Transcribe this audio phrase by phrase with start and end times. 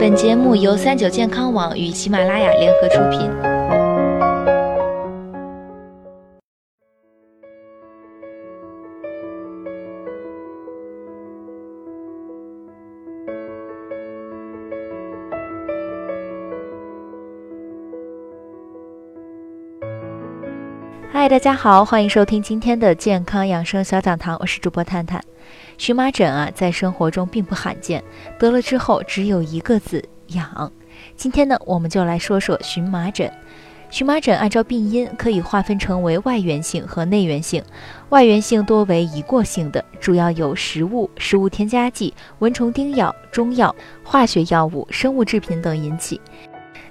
[0.00, 3.59] 本节目由三九健康网与喜马拉雅联合出品。
[21.12, 25.20] 嗨，大家好，欢迎收听今天的健康养生小讲堂，我是主播探探。
[25.76, 28.02] 荨麻疹啊，在生活中并不罕见，
[28.38, 30.72] 得了之后只有一个字痒。
[31.16, 33.28] 今天呢，我们就来说说荨麻疹。
[33.90, 37.60] 荨麻疹按照病因可以划分成为外源性和内源性。
[38.10, 43.74] 外源性多为一过性的，主要有食物、食物添加剂、蚊虫叮咬、中药、
[44.04, 46.20] 化学药物、生物制品等引起。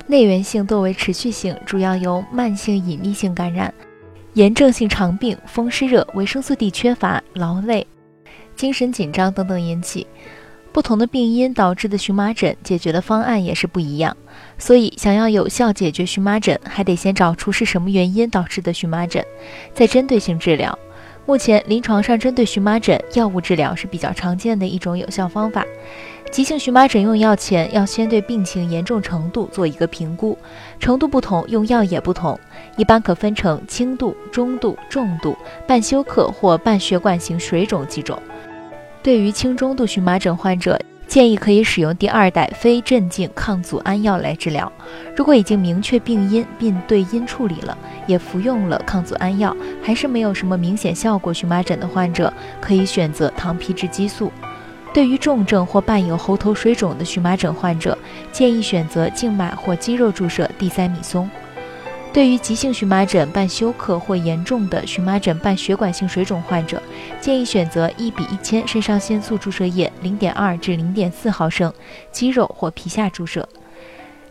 [0.08, 3.74] 内源性多为持续性，主要由慢性隐匿性感染。
[4.34, 7.86] 炎症性肠病、风湿热、维生素 D 缺乏、劳累、
[8.56, 10.06] 精神紧张等等引起。
[10.72, 14.16] 不同的病因导致的荨麻疹，解决的方案也是不一样。
[14.60, 19.26] 所以，想要有效解决荨麻疹，还得先找出是什么原因导致的荨麻疹，
[19.74, 20.78] 再针对性治疗。
[21.30, 25.64] 目前临床上针对荨麻疹，药物治疗是比较常见的一种有效方法。
[26.32, 30.36] 急性荨麻疹用药前，要先对病情严重程度做一个评估，
[30.80, 32.40] 程度不同，用药也不同，
[32.78, 38.20] 一般可分成轻度、中度、重度、半休克或半血管型水肿几种。
[39.04, 44.72] 对于轻中度荨麻疹患者，建议可以使用第二代非镇静抗组胺药来治疗。
[45.18, 54.32] 如果已经明确病因并对因处理了，也服用了抗组胺药，还是没有什么明显效果，荨麻疹的患者可以选择糖皮质激素。
[54.94, 57.98] 对于重症或伴有喉头水肿的荨麻疹患者，
[58.32, 61.28] 建议选择静脉或肌肉注射地塞米松。
[62.12, 66.82] 对于急性荨麻疹伴休克或严重的荨麻疹伴血管性水肿患者，
[67.22, 71.72] 建议选择一比一千肾上腺素注射液零点二至零点四毫升，
[72.12, 73.48] 肌肉或皮下注射。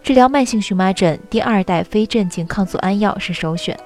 [0.02, 3.78] 治疗慢性荨麻疹，第二代非镇静抗组胺药是首选。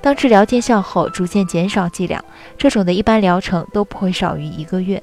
[0.00, 2.22] 当治疗见效后，逐渐减少剂量，
[2.56, 5.02] 这种的一般疗程都不会少于一个月。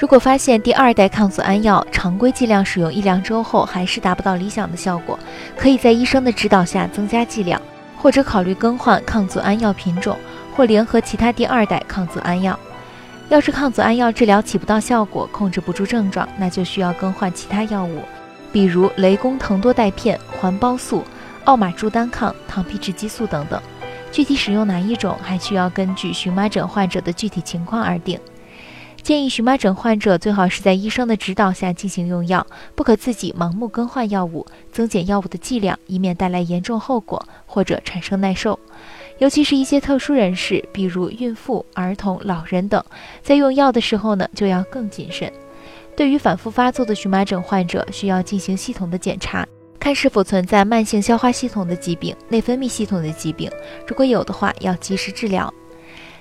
[0.00, 5.18] 如果发现第二代抗组胺药常规剂量使用一两周后还是达不到理想的效果，
[5.58, 7.60] 可以在医生的指导下增加剂量，
[7.98, 10.16] 或者考虑更换抗组胺药品种，
[10.56, 12.58] 或联合其他第二代抗组胺药。
[13.28, 18.00] 要是抗组胺药治疗起不到效果，控制不住症状，那就需要更换其他药物，
[18.50, 21.04] 比如雷公藤多肽片、环孢素、
[21.44, 23.60] 奥马珠单抗、糖皮质激素等等。
[24.10, 28.18] 具体使用哪一种，还需要根据荨麻疹患者的具体情况而定。
[29.02, 38.58] 建议荨麻疹患者最好是在医生的指导下进行用药，不可自己盲目更换药物、增减药物的剂量，以免带来严重后果或者产生耐受。
[39.18, 42.82] 尤其是一些特殊人士，比如孕妇、儿童、老人等，
[43.22, 45.30] 在用药的时候呢，就要更谨慎。
[45.96, 49.46] 对于反复发作的荨麻疹患者，需要进行系统的检查，
[49.78, 53.50] 看是否存在慢性消化系统的疾病、内分泌系统的疾病，
[53.86, 55.52] 如果有的话，要及时治疗。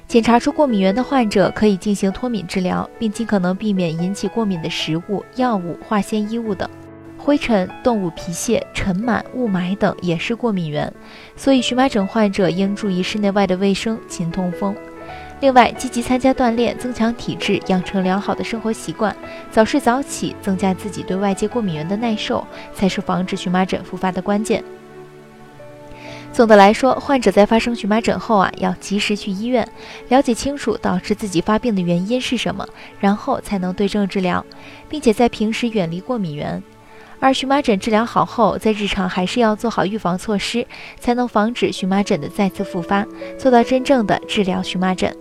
[0.09, 6.67] 检查出过敏源的患者可以进行脱敏治疗，并尽可能避免引起过敏的食物、药物、化纤衣物等。
[7.15, 10.91] 灰尘、动物皮屑、尘螨、雾霾等也是过敏源，
[11.35, 14.75] 所以荨麻疹患者应注意室内外的卫生、勤通风。
[15.41, 19.15] 另外，积极参加锻炼，增强体质，养成良好的生活习惯，
[19.51, 22.43] 早睡早起，增加自己对外界过敏源的耐受，
[22.73, 24.63] 才是防止荨麻疹复发的关键。
[26.31, 29.67] 总的来说，患者在发生荨麻疹后啊，要及时去医院，
[30.07, 32.65] 了解清楚导致自己发病的原因是什么，
[32.99, 34.45] 然后才能对症治疗，
[34.87, 36.63] 并且在平时远离过敏源。
[37.19, 40.65] 而荨麻疹治疗好后，在日常还是要做好预防措施，
[40.97, 43.05] 才能防止荨麻疹的再次复发，
[43.37, 45.13] 做到真正的治疗荨麻疹。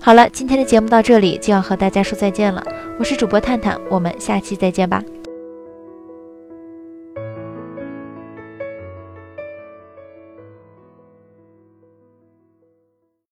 [0.00, 2.60] 好了，今天的节目到这里就要和大家说再见了，
[2.98, 5.00] 我是主播探探，我们下期再见吧。